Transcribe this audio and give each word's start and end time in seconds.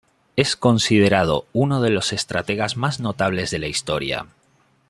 Es 0.35 0.55
considerado 0.55 1.45
uno 1.53 1.79
de 1.79 1.91
los 1.91 2.11
estrategas 2.11 2.75
más 2.75 2.99
notables 2.99 3.51
de 3.51 3.59
la 3.59 3.67
historia. 3.67 4.25